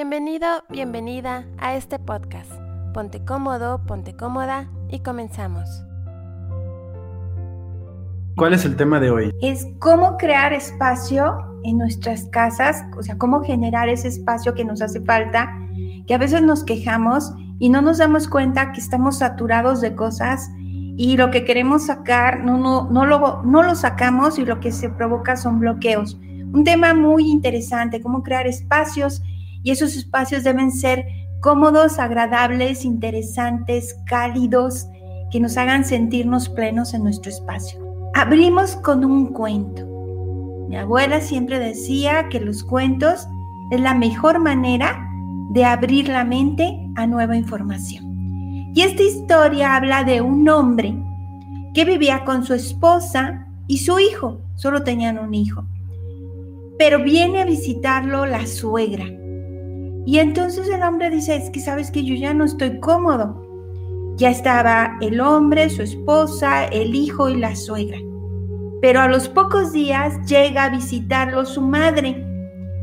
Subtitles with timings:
[0.00, 2.50] Bienvenido, bienvenida a este podcast.
[2.94, 5.68] Ponte cómodo, ponte cómoda y comenzamos.
[8.34, 9.30] ¿Cuál es el tema de hoy?
[9.42, 14.80] Es cómo crear espacio en nuestras casas, o sea, cómo generar ese espacio que nos
[14.80, 15.54] hace falta,
[16.06, 20.48] que a veces nos quejamos y no nos damos cuenta que estamos saturados de cosas
[20.96, 24.72] y lo que queremos sacar no, no, no, lo, no lo sacamos y lo que
[24.72, 26.18] se provoca son bloqueos.
[26.54, 29.22] Un tema muy interesante, cómo crear espacios
[29.62, 31.06] y esos espacios deben ser
[31.40, 34.86] cómodos, agradables, interesantes, cálidos,
[35.30, 37.80] que nos hagan sentirnos plenos en nuestro espacio.
[38.14, 39.86] Abrimos con un cuento.
[40.68, 43.26] Mi abuela siempre decía que los cuentos
[43.70, 45.06] es la mejor manera
[45.50, 48.10] de abrir la mente a nueva información.
[48.74, 50.94] Y esta historia habla de un hombre
[51.74, 55.64] que vivía con su esposa y su hijo, solo tenían un hijo.
[56.78, 59.06] Pero viene a visitarlo la suegra
[60.06, 63.46] y entonces el hombre dice, es que sabes que yo ya no estoy cómodo.
[64.16, 67.98] Ya estaba el hombre, su esposa, el hijo y la suegra.
[68.80, 72.26] Pero a los pocos días llega a visitarlo su madre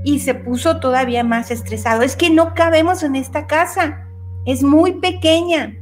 [0.04, 2.02] y se puso todavía más estresado.
[2.02, 4.08] Es que no cabemos en esta casa,
[4.46, 5.76] es muy pequeña.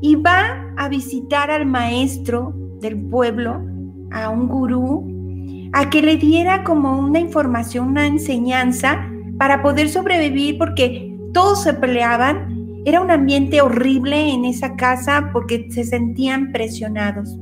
[0.00, 3.62] Y va a visitar al maestro del pueblo,
[4.10, 9.11] a un gurú, a que le diera como una información, una enseñanza
[9.42, 12.80] para poder sobrevivir porque todos se peleaban.
[12.84, 17.36] Era un ambiente horrible en esa casa porque se sentían presionados.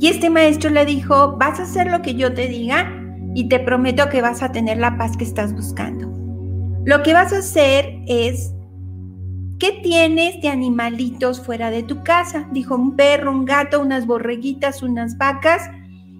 [0.00, 2.92] Y este maestro le dijo, vas a hacer lo que yo te diga
[3.36, 6.12] y te prometo que vas a tener la paz que estás buscando.
[6.84, 8.52] Lo que vas a hacer es,
[9.60, 12.48] ¿qué tienes de animalitos fuera de tu casa?
[12.50, 15.70] Dijo, un perro, un gato, unas borreguitas, unas vacas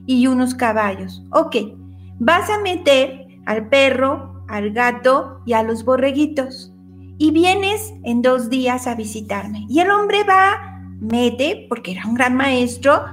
[0.06, 1.24] y unos caballos.
[1.32, 1.56] Ok,
[2.20, 6.72] vas a meter al perro, al gato y a los borreguitos.
[7.18, 9.66] Y vienes en dos días a visitarme.
[9.68, 13.04] Y el hombre va, mete, porque era un gran maestro,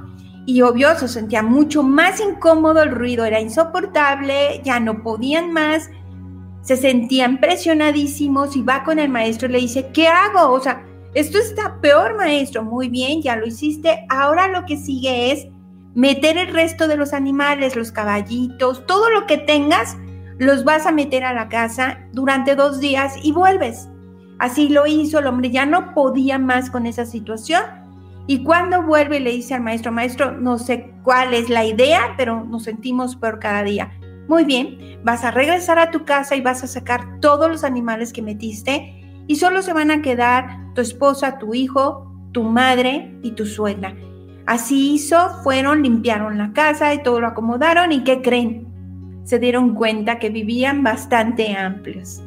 [0.46, 5.90] y obvio se sentía mucho más incómodo, el ruido era insoportable, ya no podían más,
[6.62, 10.52] se sentían presionadísimos y va con el maestro y le dice, ¿qué hago?
[10.52, 10.84] O sea,
[11.14, 12.64] esto está peor, maestro.
[12.64, 14.06] Muy bien, ya lo hiciste.
[14.10, 15.48] Ahora lo que sigue es
[15.94, 19.98] meter el resto de los animales, los caballitos, todo lo que tengas
[20.42, 23.88] los vas a meter a la casa durante dos días y vuelves.
[24.40, 27.62] Así lo hizo, el hombre ya no podía más con esa situación.
[28.26, 32.44] Y cuando vuelve le dice al maestro, maestro, no sé cuál es la idea, pero
[32.44, 33.92] nos sentimos peor cada día.
[34.28, 38.12] Muy bien, vas a regresar a tu casa y vas a sacar todos los animales
[38.12, 43.34] que metiste y solo se van a quedar tu esposa, tu hijo, tu madre y
[43.34, 43.96] tu suegra.
[44.48, 48.71] Así hizo, fueron, limpiaron la casa y todo lo acomodaron y ¿qué creen?
[49.24, 52.22] Se dieron cuenta que vivían bastante amplios.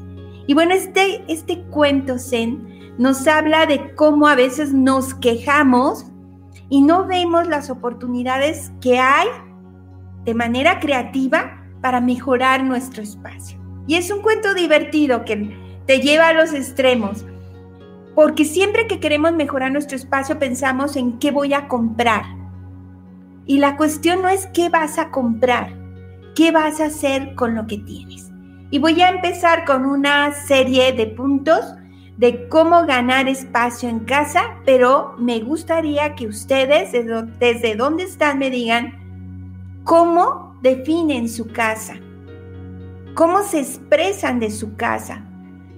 [0.46, 6.06] Y bueno, este, este cuento Zen nos habla de cómo a veces nos quejamos
[6.68, 9.28] y no vemos las oportunidades que hay
[10.24, 13.58] de manera creativa para mejorar nuestro espacio.
[13.86, 15.56] Y es un cuento divertido que
[15.86, 17.26] te lleva a los extremos,
[18.14, 22.24] porque siempre que queremos mejorar nuestro espacio pensamos en qué voy a comprar.
[23.44, 25.76] Y la cuestión no es qué vas a comprar,
[26.34, 28.30] qué vas a hacer con lo que tienes.
[28.70, 31.74] Y voy a empezar con una serie de puntos
[32.16, 38.50] de cómo ganar espacio en casa, pero me gustaría que ustedes desde donde están me
[38.50, 38.94] digan
[39.84, 41.94] cómo definen su casa,
[43.14, 45.24] cómo se expresan de su casa.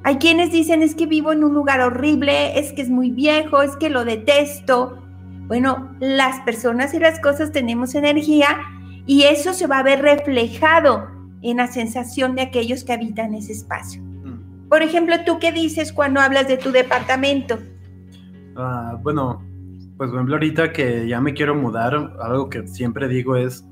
[0.04, 3.62] Hay quienes dicen es que vivo en un lugar horrible, es que es muy viejo,
[3.62, 5.02] es que lo detesto.
[5.48, 8.58] Bueno, las personas y las cosas tenemos energía
[9.06, 11.08] y eso se va a ver reflejado
[11.42, 14.02] en la sensación de aquellos que habitan ese espacio.
[14.02, 14.68] Mm.
[14.68, 17.58] Por ejemplo, ¿tú qué dices cuando hablas de tu departamento?
[18.56, 19.42] Ah, bueno,
[19.96, 23.64] pues por ejemplo, ahorita que ya me quiero mudar, algo que siempre digo es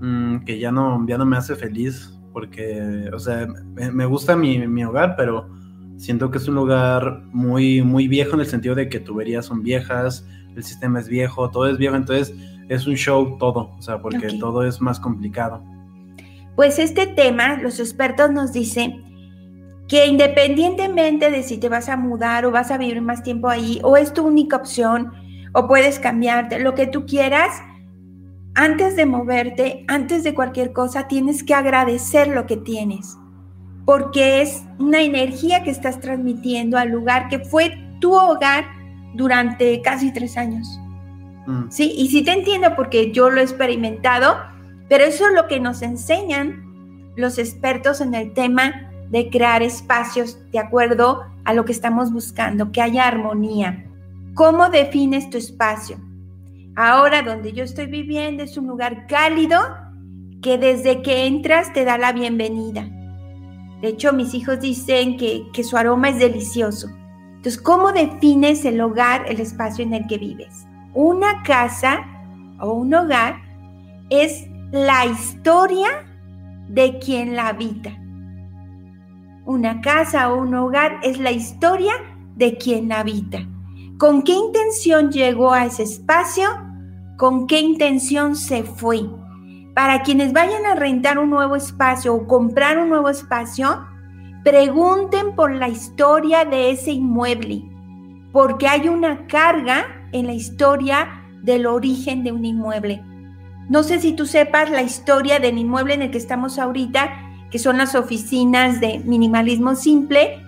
[0.00, 4.66] mm, que ya no, ya no me hace feliz, porque, o sea, me, gusta mi,
[4.66, 5.48] mi, hogar, pero
[5.96, 9.62] siento que es un lugar muy, muy viejo en el sentido de que tuberías son
[9.62, 10.26] viejas,
[10.56, 12.34] el sistema es viejo, todo es viejo, entonces
[12.68, 15.62] es un show todo, o sea, porque todo es más complicado.
[16.56, 19.02] Pues este tema, los expertos nos dicen
[19.88, 23.80] que independientemente de si te vas a mudar o vas a vivir más tiempo ahí,
[23.82, 25.12] o es tu única opción,
[25.52, 27.50] o puedes cambiarte, lo que tú quieras,
[28.54, 33.16] antes de moverte, antes de cualquier cosa, tienes que agradecer lo que tienes,
[33.84, 38.64] porque es una energía que estás transmitiendo al lugar que fue tu hogar
[39.14, 40.80] durante casi tres años.
[41.46, 41.70] Mm.
[41.70, 44.36] Sí, y sí te entiendo porque yo lo he experimentado,
[44.88, 46.64] pero eso es lo que nos enseñan
[47.16, 52.72] los expertos en el tema de crear espacios de acuerdo a lo que estamos buscando,
[52.72, 53.84] que haya armonía.
[54.34, 55.98] ¿Cómo defines tu espacio?
[56.74, 59.60] Ahora donde yo estoy viviendo es un lugar cálido
[60.42, 62.88] que desde que entras te da la bienvenida.
[63.84, 66.88] De hecho, mis hijos dicen que, que su aroma es delicioso.
[67.36, 70.66] Entonces, ¿cómo defines el hogar, el espacio en el que vives?
[70.94, 71.98] Una casa
[72.60, 73.42] o un hogar
[74.08, 75.88] es la historia
[76.66, 77.90] de quien la habita.
[79.44, 81.92] Una casa o un hogar es la historia
[82.36, 83.46] de quien la habita.
[83.98, 86.48] ¿Con qué intención llegó a ese espacio?
[87.18, 89.02] ¿Con qué intención se fue?
[89.74, 93.84] Para quienes vayan a rentar un nuevo espacio o comprar un nuevo espacio,
[94.44, 97.64] pregunten por la historia de ese inmueble,
[98.30, 101.08] porque hay una carga en la historia
[101.42, 103.02] del origen de un inmueble.
[103.68, 107.10] No sé si tú sepas la historia del inmueble en el que estamos ahorita,
[107.50, 110.40] que son las oficinas de minimalismo simple,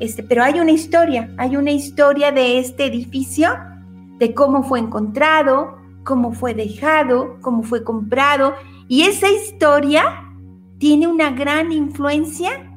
[0.00, 3.50] este, pero hay una historia, hay una historia de este edificio,
[4.18, 8.54] de cómo fue encontrado, cómo fue dejado, cómo fue comprado,
[8.88, 10.30] y esa historia
[10.78, 12.70] tiene una gran influencia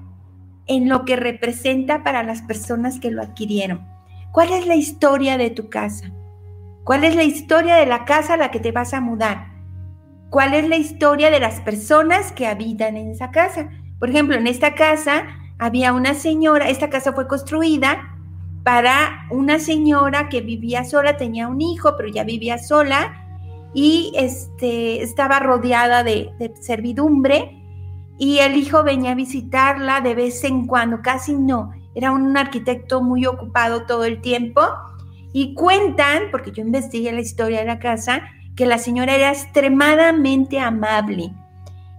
[0.66, 3.86] en lo que representa para las personas que lo adquirieron.
[4.32, 6.12] ¿Cuál es la historia de tu casa?
[6.84, 9.48] ¿Cuál es la historia de la casa a la que te vas a mudar?
[10.30, 13.70] ¿Cuál es la historia de las personas que habitan en esa casa?
[14.00, 15.24] Por ejemplo, en esta casa
[15.58, 18.17] había una señora, esta casa fue construida
[18.68, 23.14] para una señora que vivía sola, tenía un hijo, pero ya vivía sola
[23.74, 27.64] y este, estaba rodeada de, servidumbre
[28.20, 33.02] y el hijo venía a visitarla de vez en cuando, casi no, era un arquitecto
[33.02, 34.60] muy ocupado todo el tiempo
[35.32, 38.24] y cuentan, porque yo investigué la historia de la casa,
[38.58, 41.32] que la señora era extremadamente amable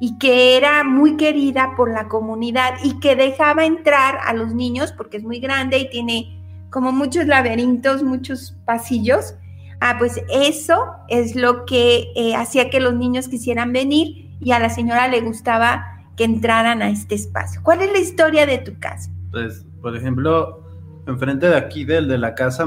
[0.00, 4.92] y que era muy querida por la comunidad y que dejaba entrar a los niños
[4.92, 6.37] porque es muy grande y tiene
[6.70, 9.34] como muchos laberintos, muchos pasillos.
[9.80, 14.58] Ah, pues eso es lo que eh, hacía que los niños quisieran venir y a
[14.58, 15.84] la señora le gustaba
[16.16, 17.60] que entraran a este espacio.
[17.62, 19.08] ¿Cuál es la historia de tu casa?
[19.30, 20.64] Pues, por ejemplo,
[21.06, 22.64] enfrente de aquí, del de la casa,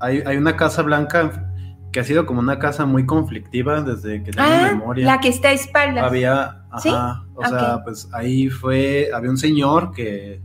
[0.00, 1.50] hay, hay una casa blanca
[1.92, 5.06] que ha sido como una casa muy conflictiva desde que tengo Ah, memoria.
[5.06, 6.04] la que está a espaldas.
[6.04, 6.88] Había, ¿Sí?
[6.88, 10.40] ajá, o sea, pues ahí fue, había un señor que,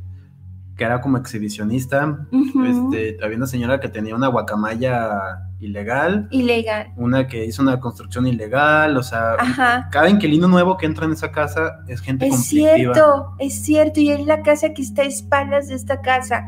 [0.80, 2.18] que era como exhibicionista,
[2.66, 5.10] este, había una señora que tenía una guacamaya
[5.60, 6.94] ilegal, Ilegal.
[6.96, 9.90] una que hizo una construcción ilegal, o sea, Ajá.
[9.92, 12.76] cada inquilino nuevo que entra en esa casa es gente Es conflictiva.
[12.94, 16.46] cierto, es cierto, y es la casa que está a espaldas de esta casa.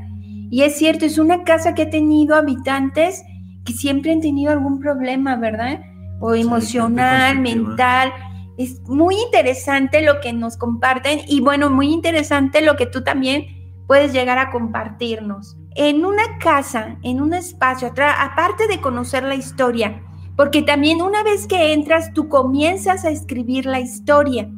[0.50, 3.22] Y es cierto, es una casa que ha tenido habitantes
[3.66, 5.82] que siempre han tenido algún problema, ¿verdad?
[6.22, 8.14] O emocional, mental.
[8.58, 13.61] Es muy interesante lo que nos comparten y bueno, muy interesante lo que tú también
[13.92, 15.58] puedes llegar a compartirnos.
[15.76, 20.02] En una casa, en un espacio, aparte de conocer la historia,
[20.38, 24.50] porque también una vez que entras, tú comienzas a escribir la historia.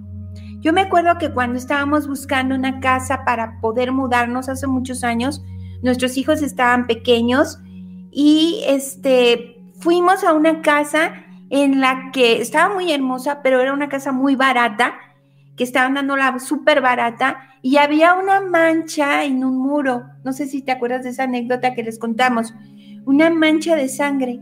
[0.60, 5.42] Yo me acuerdo que cuando estábamos buscando una casa para poder mudarnos hace muchos años,
[5.82, 7.60] nuestros hijos estaban pequeños
[8.12, 11.12] y este fuimos a una casa
[11.50, 14.94] en la que estaba muy hermosa, pero era una casa muy barata,
[15.56, 20.04] que estaban dándola súper barata y había una mancha en un muro.
[20.24, 22.54] No sé si te acuerdas de esa anécdota que les contamos.
[23.06, 24.40] Una mancha de sangre.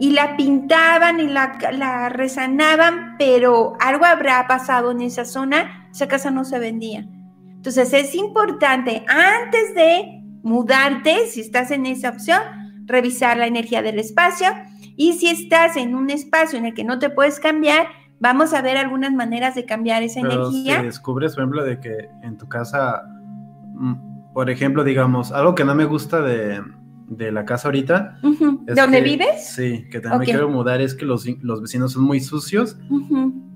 [0.00, 5.88] Y la pintaban y la, la resanaban, pero algo habrá pasado en esa zona.
[5.92, 7.06] Esa casa no se vendía.
[7.54, 12.40] Entonces es importante, antes de mudarte, si estás en esa opción,
[12.86, 14.48] revisar la energía del espacio.
[14.96, 17.86] Y si estás en un espacio en el que no te puedes cambiar,
[18.22, 20.78] vamos a ver algunas maneras de cambiar esa Pero energía.
[20.80, 23.02] si descubres, por ejemplo, de que en tu casa,
[23.74, 26.62] mm, por ejemplo, digamos, algo que no me gusta de,
[27.08, 28.18] de la casa ahorita.
[28.22, 29.46] ¿Dónde que- vives?
[29.54, 32.78] Sí, que también me quiero mudar, es que los, los vecinos son muy sucios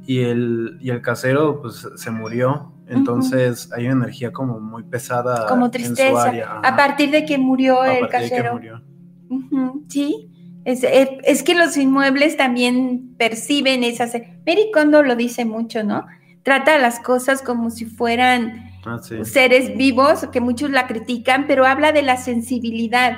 [0.04, 2.72] y el, y el casero pues se murió.
[2.88, 6.22] Entonces hay una energía como muy pesada Como en su tristeza.
[6.24, 6.60] área.
[6.62, 8.52] A partir de que murió a el de que casero.
[8.54, 8.82] murió.
[9.28, 10.25] Ujú, Sí,
[10.66, 14.12] es, es- es que los inmuebles también perciben esas.
[14.46, 16.04] Mary Kondo lo dice mucho, ¿no?
[16.42, 19.24] Trata las cosas como si fueran Ah, sí.
[19.24, 23.16] seres vivos, que muchos la critican, pero habla de la sensibilidad.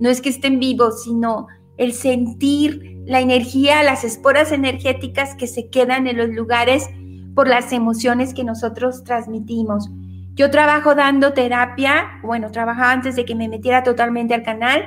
[0.00, 1.46] No es que estén vivos, sino
[1.78, 6.88] el sentir la energía, las esporas energéticas que se quedan en los lugares
[7.34, 9.88] por las emociones que nosotros transmitimos.
[10.34, 14.82] Yo trabajo dando terapia, bueno, trabajaba antes de que me metiera totalmente al canal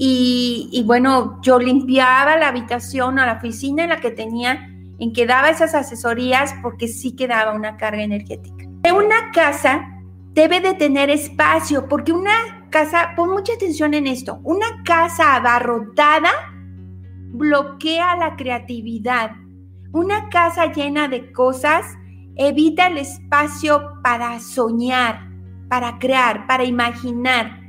[0.00, 5.26] y, bueno, yo limpiaba la habitación o la oficina en la que tenía, en que
[5.26, 8.64] daba esas asesorías porque sí quedaba una carga energética.
[8.84, 9.88] En una casa
[10.34, 16.30] debe de tener espacio, porque una casa, pon mucha atención en esto, una casa abarrotada
[17.32, 19.32] bloquea la creatividad.
[19.92, 21.84] Una casa llena de cosas
[22.36, 25.28] evita el espacio para soñar,
[25.68, 27.67] para crear, para imaginar.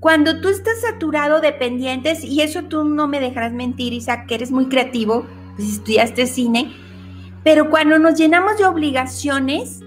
[0.00, 4.34] Cuando tú estás saturado de pendientes, y eso tú no me dejarás mentir, Isaac, que
[4.34, 5.26] eres muy creativo,
[5.56, 6.72] pues estudiaste cine,
[7.44, 9.80] pero cuando nos llenamos de obligaciones,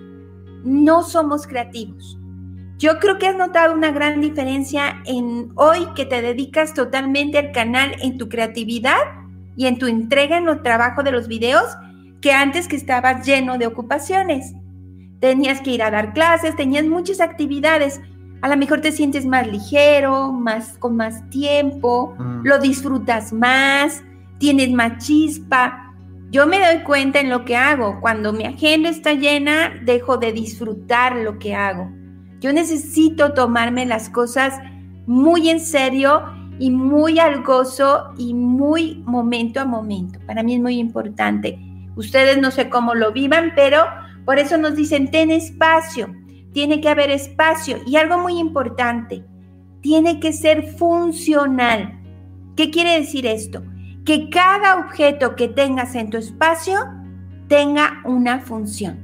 [0.63, 2.20] no somos creativos.
[2.77, 7.51] Yo creo que has notado una gran diferencia en hoy que te dedicas totalmente al
[7.51, 9.00] canal en tu creatividad
[9.55, 11.65] y en tu entrega en el trabajo de los videos
[12.22, 14.53] que antes que estabas lleno de ocupaciones.
[15.20, 18.01] Tenías que ir a dar clases, tenías muchas actividades,
[18.44, 22.42] a lo mejor te sientes más ligero, más con más tiempo, mm.
[22.44, 24.04] lo disfrutas más,
[24.38, 25.94] tienes más chispa.
[26.30, 28.02] Yo me doy cuenta en lo que hago.
[28.02, 31.90] Cuando mi agenda está llena, dejo de disfrutar lo que hago.
[32.42, 34.60] Yo necesito tomarme las cosas
[35.08, 36.24] muy en serio
[36.60, 40.20] y muy al gozo y muy momento a momento.
[40.28, 41.58] Para mí es muy importante.
[41.96, 43.86] Ustedes no sé cómo lo vivan, pero
[44.26, 46.14] por eso nos dicen, ten espacio
[46.54, 49.26] tiene que haber espacio y algo muy importante,
[49.82, 52.00] tiene que ser funcional.
[52.56, 53.64] ¿Qué quiere decir esto?
[54.06, 56.80] Que cada objeto que tengas en tu espacio
[57.48, 59.04] tenga una función.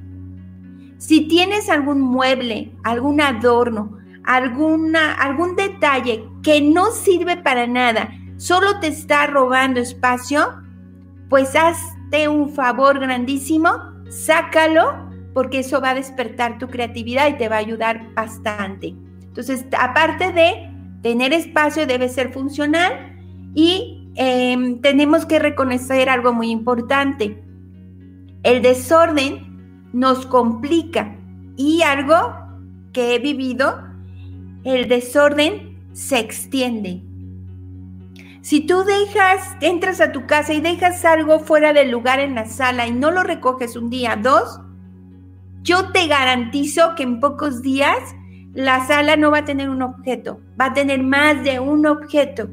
[0.98, 8.80] Si tienes algún mueble, algún adorno, alguna, algún detalle que no sirve para nada, solo
[8.80, 10.62] te está robando espacio,
[11.30, 13.70] pues hazte un favor grandísimo,
[14.10, 15.09] sácalo
[15.40, 18.94] porque eso va a despertar tu creatividad y te va a ayudar bastante.
[19.22, 20.70] Entonces, aparte de
[21.02, 22.92] tener espacio, debe ser funcional
[23.56, 27.42] y em, tenemos que reconocer algo muy importante.
[28.44, 31.16] El desorden nos complica
[31.56, 32.36] y algo
[32.92, 33.82] que he vivido,
[34.66, 37.02] el desorden se extiende.
[38.42, 42.46] Si tú dejas, entras a tu casa y dejas algo fuera del lugar en la
[42.46, 44.60] sala y no lo recoges un día, dos,
[45.62, 47.98] yo te garantizo que en pocos días
[48.54, 52.50] la sala no va a tener un objeto, va a tener más de un objeto.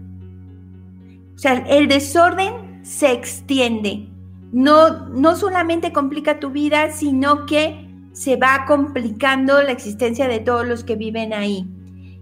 [1.35, 4.09] O sea, el desorden se extiende.
[4.53, 10.67] No, no solamente complica tu vida, sino que se va complicando la existencia de todos
[10.67, 11.67] los que viven ahí.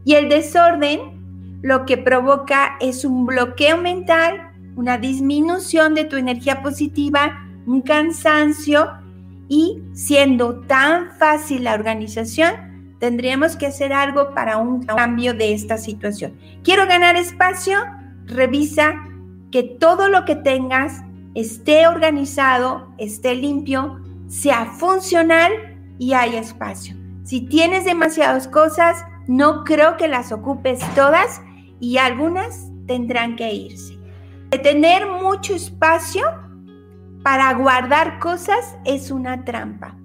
[0.04, 6.62] Y el desorden lo que provoca es un bloqueo mental, una disminución de tu energía
[6.62, 8.90] positiva, un cansancio
[9.48, 15.76] y siendo tan fácil la organización, tendríamos que hacer algo para un cambio de esta
[15.76, 16.34] situación.
[16.62, 17.78] Quiero ganar espacio,
[18.26, 18.94] revisa
[19.50, 21.02] que todo lo que tengas
[21.34, 25.52] esté organizado, esté limpio, sea funcional
[25.98, 26.96] y haya espacio.
[27.24, 31.40] Si tienes demasiadas cosas, no creo que las ocupes todas
[31.80, 33.98] y algunas tendrán que irse.
[34.50, 36.24] De tener mucho espacio
[37.24, 39.96] para guardar cosas es una trampa.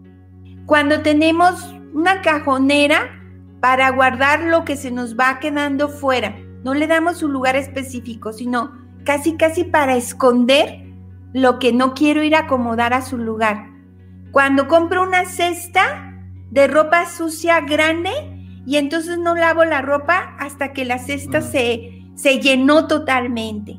[0.65, 3.09] Cuando tenemos una cajonera
[3.59, 8.31] para guardar lo que se nos va quedando fuera, no le damos un lugar específico,
[8.31, 8.71] sino
[9.03, 10.85] casi casi para esconder
[11.33, 13.67] lo que no quiero ir a acomodar a su lugar.
[14.31, 16.13] Cuando compro una cesta
[16.51, 18.11] de ropa sucia grande
[18.65, 23.77] y entonces no lavo la ropa hasta que la cesta se, se llenó totalmente.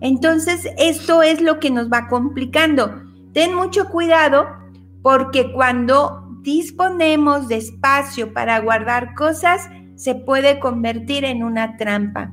[0.00, 3.02] Entonces, esto es lo que nos va complicando.
[3.32, 4.46] Ten mucho cuidado
[5.02, 12.32] porque cuando disponemos de espacio para guardar cosas, se puede convertir en una trampa.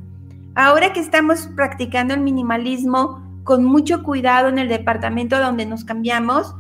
[0.56, 6.56] Ahora que estamos practicando el minimalismo con mucho cuidado en el departamento donde nos cambiamos,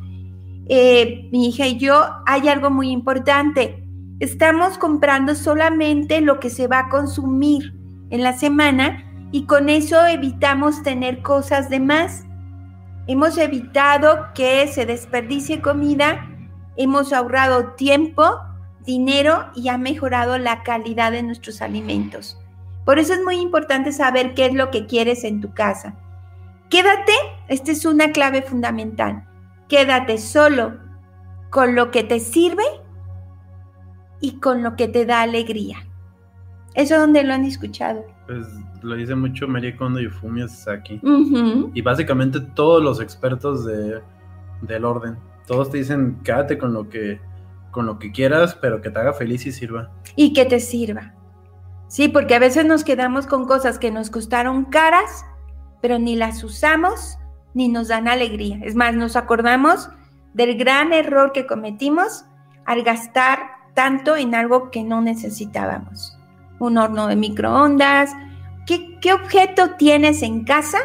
[0.69, 3.83] eh, mi hija y yo, hay algo muy importante.
[4.19, 7.73] Estamos comprando solamente lo que se va a consumir
[8.09, 12.25] en la semana y con eso evitamos tener cosas de más.
[13.07, 16.29] Hemos evitado que se desperdicie comida,
[16.75, 18.39] hemos ahorrado tiempo,
[18.86, 22.38] dinero y ha mejorado la calidad de nuestros alimentos.
[22.86, 25.96] Por eso es muy importante saber qué es lo que quieres en tu casa.
[26.69, 27.13] Quédate,
[27.48, 29.25] esta es una clave fundamental,
[29.69, 30.77] quédate solo
[31.50, 32.63] con lo que te sirve
[34.19, 35.87] y con lo que te da alegría.
[36.77, 38.05] ¿Eso es donde lo han escuchado?
[38.27, 38.46] Pues
[38.84, 41.01] lo dice mucho Marie Kondo y Fumio Sasaki.
[41.74, 44.00] Y básicamente todos los expertos de,
[44.62, 45.17] del orden,
[45.48, 47.19] todos te dicen, quédate con lo que
[47.72, 49.91] con lo que quieras, pero que te haga feliz y sirva.
[50.15, 51.13] Y que te sirva.
[51.88, 55.25] Sí, porque a veces nos quedamos con cosas que nos costaron caras,
[55.81, 57.17] pero ni las usamos
[57.53, 58.60] ni nos dan alegría.
[58.63, 59.89] Es más, nos acordamos
[60.34, 62.25] del gran error que cometimos
[62.65, 63.39] al gastar
[63.74, 66.16] tanto en algo que no necesitábamos.
[66.59, 68.11] Un horno de microondas.
[68.65, 70.77] ¿Qué, qué objeto tienes en casa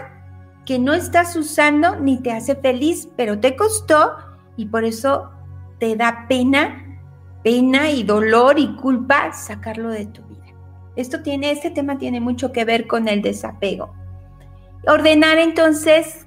[0.64, 4.12] que no estás usando ni te hace feliz, pero te costó
[4.56, 5.30] y por eso
[5.78, 6.98] te da pena,
[7.42, 10.32] pena y dolor y culpa sacarlo de tu vida?
[10.94, 13.94] Esto tiene, este tema tiene mucho que ver con el desapego.
[14.86, 16.26] Ordenar entonces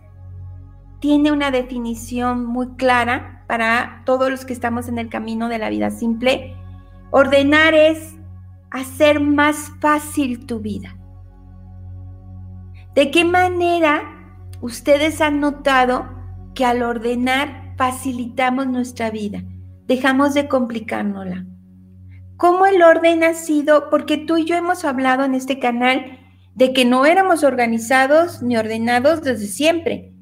[1.00, 5.70] tiene una definición muy clara para todos los que estamos en el camino de la
[5.70, 6.56] vida simple.
[7.12, 8.16] Ordenar es
[8.82, 10.96] hacer más fácil tu vida.
[12.94, 14.04] ¿De qué manera
[14.62, 16.06] ustedes han notado
[16.54, 19.44] que al ordenar facilitamos nuestra vida?
[19.86, 21.46] Dejamos de complicárnosla.
[22.38, 23.90] ¿Cómo el orden ha sido?
[23.90, 26.20] Porque tú y yo hemos hablado en este canal
[26.54, 30.14] de que no éramos organizados ni ordenados desde siempre,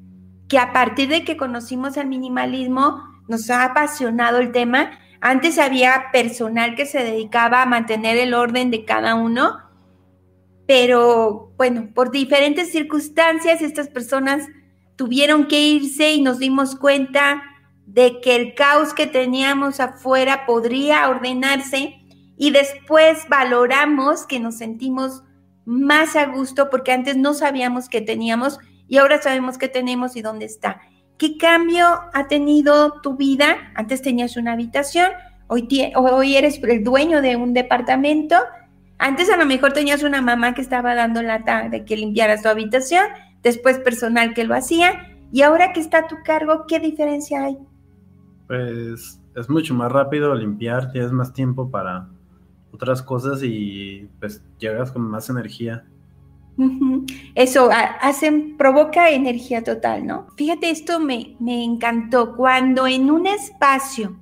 [0.48, 4.90] que a partir de que conocimos el minimalismo nos ha apasionado el tema.
[5.26, 9.58] Antes había personal que se dedicaba a mantener el orden de cada uno,
[10.66, 14.46] pero bueno, por diferentes circunstancias estas personas
[14.96, 17.42] tuvieron que irse y nos dimos cuenta
[17.86, 21.94] de que el caos que teníamos afuera podría ordenarse
[22.36, 25.22] y después valoramos que nos sentimos
[25.64, 30.20] más a gusto porque antes no sabíamos que teníamos y ahora sabemos que tenemos y
[30.20, 30.82] dónde está.
[31.18, 33.56] ¿Qué cambio ha tenido tu vida?
[33.74, 35.10] Antes tenías una habitación,
[35.46, 38.36] hoy, hoy eres el dueño de un departamento.
[38.98, 42.48] Antes a lo mejor tenías una mamá que estaba dando lata de que limpiaras tu
[42.48, 43.04] habitación,
[43.42, 47.58] después personal que lo hacía, y ahora que está a tu cargo, ¿qué diferencia hay?
[48.46, 52.08] Pues es mucho más rápido limpiar, tienes más tiempo para
[52.72, 55.84] otras cosas y pues llegas con más energía.
[57.34, 60.26] Eso hacen, provoca energía total, ¿no?
[60.36, 62.36] Fíjate, esto me, me encantó.
[62.36, 64.16] Cuando en un espacio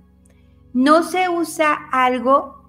[0.72, 2.62] no se usa algo,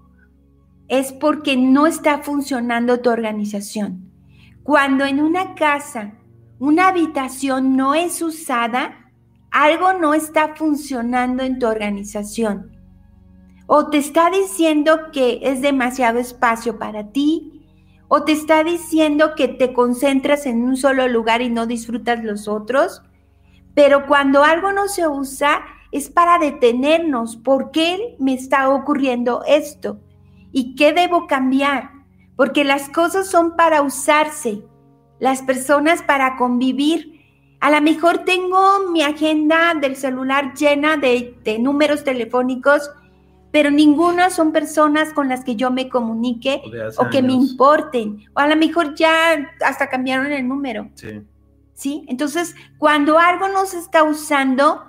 [0.87, 4.11] es porque no está funcionando tu organización.
[4.63, 6.13] Cuando en una casa
[6.59, 9.11] una habitación no es usada,
[9.51, 12.73] algo no está funcionando en tu organización
[13.67, 17.52] o te está diciendo que es demasiado espacio para ti,
[18.15, 22.47] o te está diciendo que te concentras en un solo lugar y no disfrutas los
[22.47, 23.01] otros.
[23.73, 27.37] Pero cuando algo no se usa es para detenernos.
[27.37, 29.99] ¿Por qué me está ocurriendo esto?
[30.51, 31.89] ¿Y qué debo cambiar?
[32.35, 34.61] Porque las cosas son para usarse,
[35.19, 37.19] las personas para convivir.
[37.61, 42.91] A lo mejor tengo mi agenda del celular llena de, de números telefónicos
[43.53, 46.63] pero ninguna son personas con las que yo me comunique
[46.97, 48.25] o, que me importen.
[48.33, 50.89] O a lo mejor ya hasta cambiaron el número.
[50.95, 51.21] Sí.
[51.75, 52.03] ¿Sí?
[52.07, 54.83] Entonces, cuando algo no se está usando,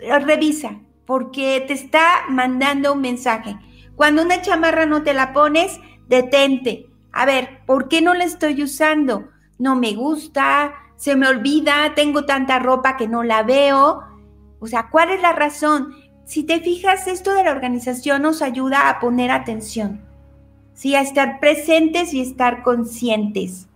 [0.00, 3.56] revisa, porque te está mandando un mensaje.
[3.94, 5.78] Cuando una chamarra no te la pones,
[6.08, 6.90] detente.
[7.12, 9.28] A ver, ¿por qué no la estoy usando?
[9.56, 14.02] No me gusta, se me olvida, tengo tanta ropa que no la veo.
[14.58, 15.94] O sea, ¿cuál es la razón?
[16.26, 20.04] Si te fijas, esto de la organización nos ayuda a poner atención,
[20.74, 20.96] ¿sí?
[20.96, 23.68] a estar presentes y estar conscientes.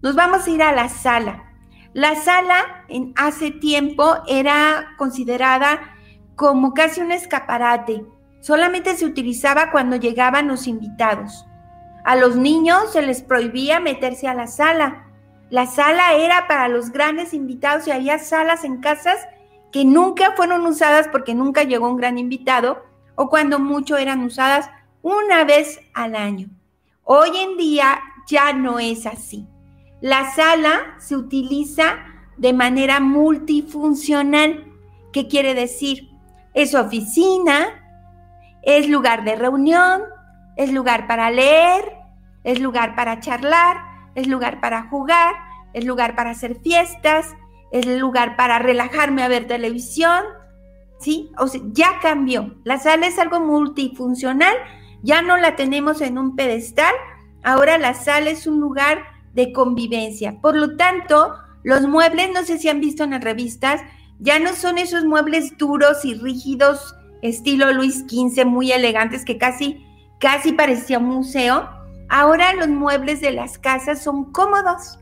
[0.00, 1.52] Nos vamos a ir a la sala.
[1.94, 5.80] La sala en hace tiempo era considerada
[6.36, 8.04] como casi un escaparate.
[8.40, 11.44] Solamente se utilizaba cuando llegaban los invitados.
[12.04, 15.08] A los niños se les prohibía meterse a la sala.
[15.50, 19.18] La sala era para los grandes invitados y había salas en casas
[19.72, 24.70] que nunca fueron usadas porque nunca llegó un gran invitado o cuando mucho eran usadas
[25.02, 26.48] una vez al año.
[27.04, 29.46] Hoy en día ya no es así.
[30.00, 31.96] La sala se utiliza
[32.36, 34.64] de manera multifuncional.
[35.12, 36.08] ¿Qué quiere decir?
[36.54, 37.66] Es oficina,
[38.62, 40.02] es lugar de reunión,
[40.56, 41.84] es lugar para leer,
[42.44, 43.76] es lugar para charlar,
[44.14, 45.34] es lugar para jugar,
[45.72, 47.34] es lugar para hacer fiestas,
[47.72, 50.24] es el lugar para relajarme a ver televisión,
[51.00, 51.30] ¿sí?
[51.38, 52.56] O sea, ya cambió.
[52.64, 54.54] La sala es algo multifuncional,
[55.02, 56.94] ya no la tenemos en un pedestal,
[57.44, 59.04] ahora la sala es un lugar
[59.34, 60.40] de convivencia.
[60.40, 63.82] Por lo tanto, los muebles, no sé si han visto en las revistas,
[64.20, 69.84] ya no son esos muebles duros y rígidos, estilo Luis XV, muy elegantes, que casi,
[70.18, 71.68] casi parecía un museo.
[72.08, 74.98] Ahora los muebles de las casas son cómodos,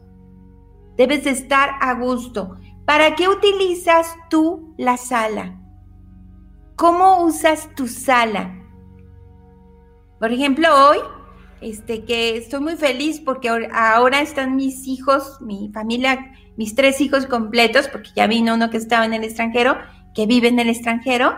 [0.96, 2.56] Debes de estar a gusto.
[2.84, 5.60] ¿Para qué utilizas tú la sala?
[6.76, 8.54] ¿Cómo usas tu sala?
[10.18, 10.98] Por ejemplo, hoy,
[11.60, 17.26] este, que estoy muy feliz porque ahora están mis hijos, mi familia, mis tres hijos
[17.26, 19.76] completos, porque ya vino uno que estaba en el extranjero,
[20.14, 21.36] que vive en el extranjero,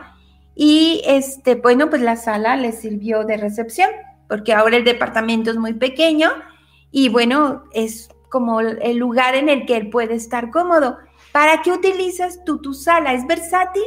[0.55, 3.91] Y este, bueno, pues la sala le sirvió de recepción,
[4.29, 6.31] porque ahora el departamento es muy pequeño
[6.91, 10.99] y bueno, es como el lugar en el que él puede estar cómodo.
[11.33, 13.13] ¿Para qué utilizas tú tu sala?
[13.15, 13.83] ¿Es versátil?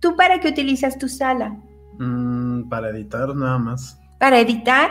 [0.00, 1.56] ¿Tú para qué utilizas tu sala?
[1.98, 4.00] Mm, para editar nada más.
[4.18, 4.90] Para editar.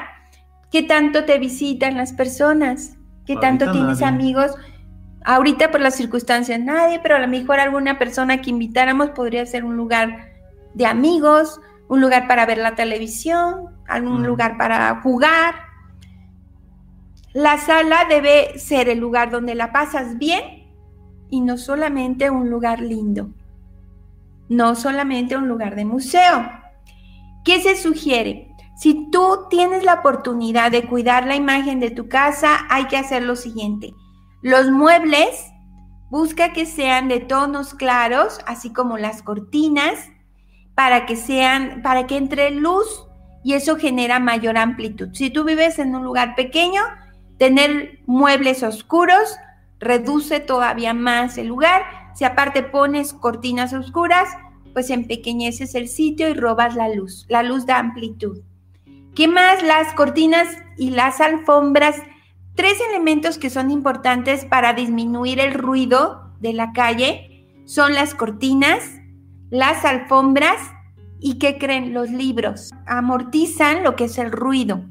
[0.71, 2.97] ¿Qué tanto te visitan las personas?
[3.25, 4.51] ¿Qué tanto tienes amigos?
[5.23, 9.63] Ahorita por las circunstancias nadie, pero a lo mejor alguna persona que invitáramos podría ser
[9.63, 10.33] un lugar
[10.73, 14.25] de amigos, un lugar para ver la televisión, algún mm.
[14.25, 15.55] lugar para jugar.
[17.35, 20.41] La sala debe ser el lugar donde la pasas bien
[21.29, 23.27] y no solamente un lugar lindo,
[24.47, 26.49] no solamente un lugar de museo.
[27.43, 28.55] ¿Qué se sugiere?
[28.77, 33.23] Si tú tienes la oportunidad de cuidar la imagen de tu casa, hay que hacer
[33.23, 33.93] lo siguiente.
[34.41, 35.51] Los muebles,
[36.09, 40.09] busca que sean de tonos claros, así como las cortinas,
[40.73, 43.09] para que sean, para que entre luz
[43.43, 45.09] y eso genera mayor amplitud.
[45.11, 46.81] Si tú vives en un lugar pequeño,
[47.37, 49.37] tener muebles oscuros
[49.79, 51.83] reduce todavía más el lugar.
[52.15, 54.29] Si aparte pones cortinas oscuras,
[54.73, 57.25] pues empequeñeces el sitio y robas la luz.
[57.29, 58.41] La luz da amplitud.
[59.15, 59.63] ¿Qué más?
[59.63, 61.95] Las cortinas y las alfombras.
[62.55, 68.83] Tres elementos que son importantes para disminuir el ruido de la calle son las cortinas,
[69.49, 70.57] las alfombras
[71.19, 71.93] y ¿qué creen?
[71.93, 72.71] Los libros.
[72.85, 74.83] Amortizan lo que es el ruido.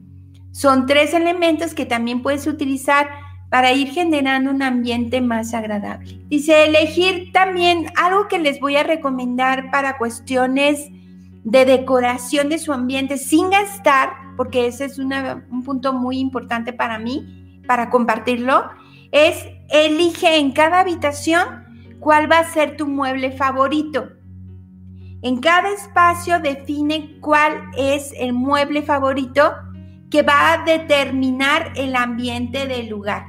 [0.54, 3.10] Son tres elementos que también puedes utilizar
[3.50, 6.20] para ir generando un ambiente más agradable.
[6.28, 10.90] Dice, elegir también algo que les voy a recomendar para cuestiones
[11.42, 17.00] de decoración de su ambiente sin gastar, porque ese es un punto muy importante para
[17.00, 18.70] mí, para compartirlo,
[19.10, 24.08] es elige en cada habitación cuál va a ser tu mueble favorito.
[25.20, 29.52] En cada espacio define cuál es el mueble favorito
[30.14, 33.24] que va a determinar el ambiente del lugar.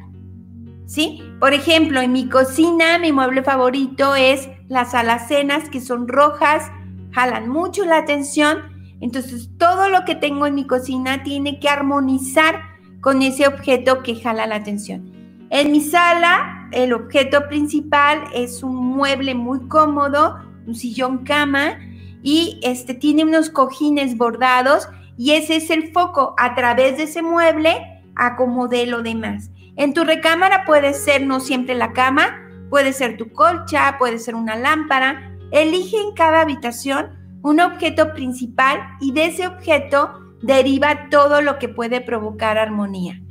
[0.86, 1.20] ¿Sí?
[1.40, 6.72] Por ejemplo, en mi cocina mi mueble favorito es las alacenas que son rojas,
[7.12, 8.60] jalan mucho la atención.
[9.02, 12.62] Entonces, todo lo que tengo en mi cocina tiene que armonizar
[13.02, 15.12] con ese objeto que jala la atención.
[15.50, 21.80] En mi sala, el objeto principal es un mueble muy cómodo, un sillón cama,
[22.22, 26.36] y este tiene unos cojines bordados, y ese es el foco.
[26.38, 29.52] A través de ese mueble acomodé lo demás.
[29.76, 34.36] En tu recámara puede ser no siempre la cama, puede ser tu colcha, puede ser
[34.36, 41.42] una lámpara, Elige en cada habitación un objeto principal y de ese objeto deriva todo
[41.42, 43.22] lo que puede provocar armonía.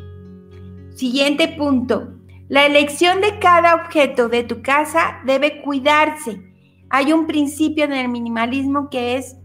[0.95, 2.15] Siguiente punto.
[2.49, 6.41] La elección de cada objeto de tu casa debe cuidarse.
[6.89, 9.37] Hay un principio en el minimalismo que es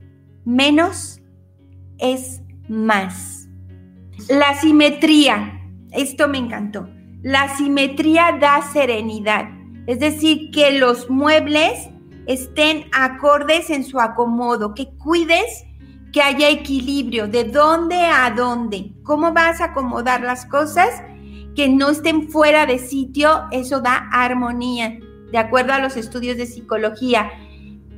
[0.46, 1.19] menos
[2.00, 3.48] es más.
[4.28, 5.62] La simetría.
[5.92, 6.90] Esto me encantó.
[7.22, 9.50] La simetría da serenidad.
[9.88, 11.90] Es decir, que los muebles
[12.28, 15.66] estén acordes en su acomodo, que cuides
[16.12, 20.90] que haya equilibrio, de dónde a dónde, cómo vas a acomodar las cosas,
[21.56, 25.00] que no estén fuera de sitio, eso da armonía,
[25.32, 27.32] de acuerdo a los estudios de psicología.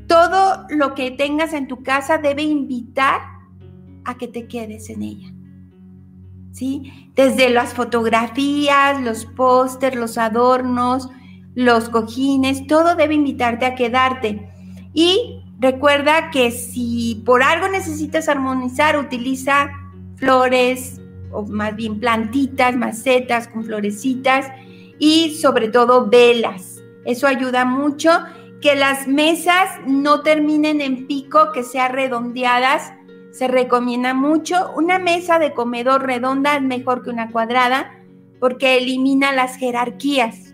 [0.07, 3.21] Todo lo que tengas en tu casa debe invitar
[4.05, 5.33] a que te quedes en ella.
[6.51, 7.11] ¿Sí?
[7.15, 11.09] Desde las fotografías, los pósters, los adornos,
[11.55, 14.49] los cojines, todo debe invitarte a quedarte.
[14.93, 19.71] Y recuerda que si por algo necesitas armonizar, utiliza
[20.15, 20.99] flores
[21.31, 24.47] o más bien plantitas, macetas con florecitas
[24.99, 26.81] y sobre todo velas.
[27.05, 28.11] Eso ayuda mucho
[28.61, 32.93] que las mesas no terminen en pico, que sean redondeadas.
[33.31, 34.71] Se recomienda mucho.
[34.75, 37.91] Una mesa de comedor redonda es mejor que una cuadrada
[38.39, 40.53] porque elimina las jerarquías.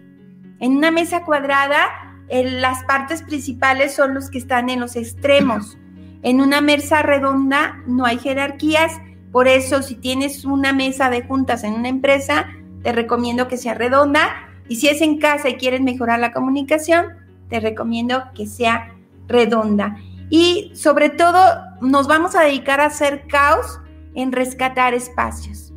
[0.59, 1.87] En una mesa cuadrada,
[2.29, 5.77] las partes principales son los que están en los extremos.
[6.21, 8.91] En una mesa redonda no hay jerarquías,
[9.31, 12.47] por eso si tienes una mesa de juntas en una empresa,
[12.83, 14.49] te recomiendo que sea redonda.
[14.67, 17.05] Y si es en casa y quieres mejorar la comunicación,
[17.49, 18.93] te recomiendo que sea
[19.27, 19.97] redonda.
[20.29, 21.39] Y sobre todo,
[21.81, 23.79] nos vamos a dedicar a hacer caos
[24.13, 25.73] en rescatar espacios.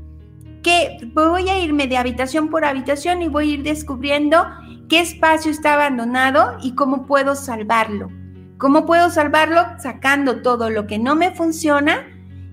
[0.62, 4.46] Que voy a irme de habitación por habitación y voy a ir descubriendo
[4.88, 8.10] qué espacio está abandonado y cómo puedo salvarlo.
[8.58, 9.64] ¿Cómo puedo salvarlo?
[9.78, 12.06] Sacando todo lo que no me funciona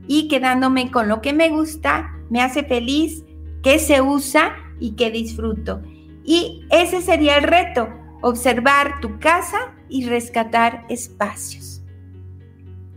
[0.07, 3.23] y quedándome con lo que me gusta, me hace feliz,
[3.61, 5.81] que se usa y que disfruto.
[6.23, 7.89] Y ese sería el reto,
[8.21, 9.57] observar tu casa
[9.89, 11.81] y rescatar espacios.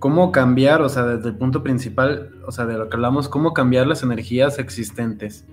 [0.01, 3.53] Cómo cambiar, o sea, desde el punto principal, o sea, de lo que hablamos, cómo
[3.53, 5.45] cambiar las energías existentes.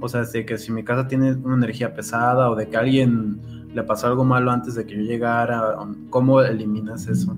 [0.00, 3.40] O sea, de que si mi casa tiene una energía pesada o de que alguien
[3.72, 5.76] le pasó algo malo antes de que yo llegara,
[6.10, 7.36] ¿cómo eliminas eso?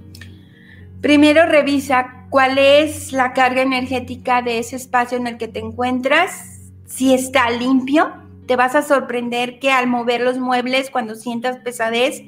[1.01, 6.71] Primero revisa cuál es la carga energética de ese espacio en el que te encuentras,
[6.85, 8.13] si está limpio,
[8.47, 12.23] te vas a sorprender que al mover los muebles, cuando sientas pesadez,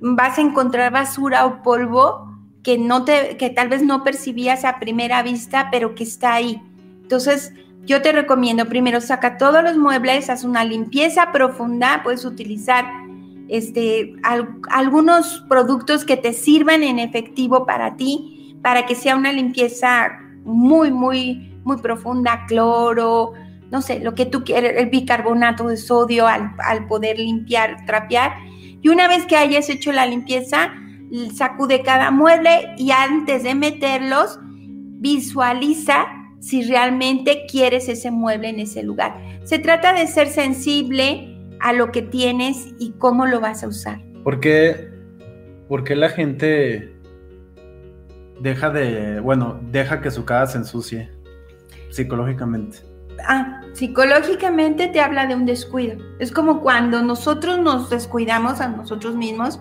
[0.00, 2.29] vas a encontrar basura o polvo
[2.62, 6.62] que, no te, que tal vez no percibías a primera vista, pero que está ahí.
[7.02, 7.52] Entonces,
[7.84, 12.84] yo te recomiendo primero saca todos los muebles, haz una limpieza profunda, puedes utilizar
[13.48, 14.14] este,
[14.70, 20.08] algunos productos que te sirvan en efectivo para ti, para que sea una limpieza
[20.44, 23.32] muy, muy, muy profunda, cloro,
[23.70, 28.34] no sé, lo que tú quieras, el bicarbonato de sodio al, al poder limpiar, trapear.
[28.82, 30.72] Y una vez que hayas hecho la limpieza,
[31.34, 36.06] sacude cada mueble y antes de meterlos, visualiza
[36.40, 39.16] si realmente quieres ese mueble en ese lugar.
[39.44, 44.00] Se trata de ser sensible a lo que tienes y cómo lo vas a usar.
[44.24, 44.88] ¿Por qué,
[45.68, 46.94] la gente
[48.40, 51.10] deja de, bueno, deja que su casa se ensucie
[51.90, 52.78] psicológicamente?
[53.28, 55.96] Ah, psicológicamente te habla de un descuido.
[56.18, 59.60] Es como cuando nosotros nos descuidamos a nosotros mismos,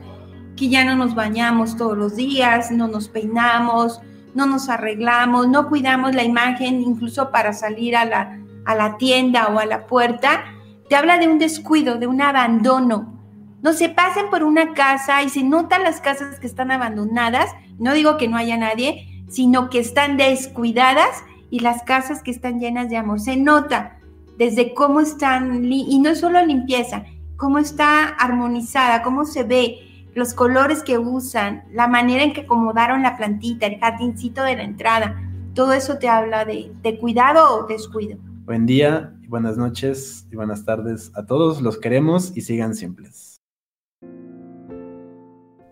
[0.59, 4.01] que ya no nos bañamos todos los días, no nos peinamos,
[4.35, 9.47] no nos arreglamos, no cuidamos la imagen incluso para salir a la, a la tienda
[9.47, 10.43] o a la puerta,
[10.89, 13.17] te habla de un descuido, de un abandono.
[13.61, 17.93] No se pasen por una casa y se notan las casas que están abandonadas, no
[17.93, 22.89] digo que no haya nadie, sino que están descuidadas y las casas que están llenas
[22.89, 23.21] de amor.
[23.21, 23.97] Se nota
[24.37, 27.05] desde cómo están, y no solo limpieza,
[27.37, 33.03] cómo está armonizada, cómo se ve, los colores que usan, la manera en que acomodaron
[33.03, 35.15] la plantita, el jardincito de la entrada,
[35.53, 38.17] todo eso te habla de, cuidado o descuido.
[38.45, 43.41] Buen día, y buenas noches y buenas tardes a todos, los queremos y sigan simples.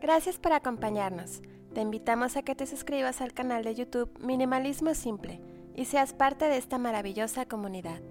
[0.02, 1.42] Gracias por acompañarnos.
[1.74, 5.42] Te invitamos a que te suscribas al canal de YouTube Minimalismo Simple
[5.76, 8.02] y seas parte de esta maravillosa comunidad.